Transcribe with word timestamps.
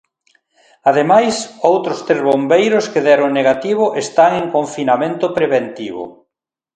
Ademais, 0.89 1.35
outros 1.71 1.99
tres 2.07 2.21
bombeiros 2.29 2.85
que 2.91 3.01
deron 3.07 3.29
negativo 3.39 3.85
están 4.03 4.31
en 4.41 4.45
confinamento 4.55 5.25
preventivo. 5.37 6.03